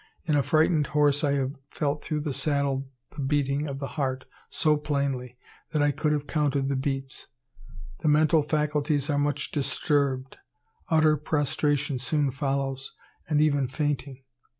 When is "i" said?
1.23-1.33, 5.83-5.91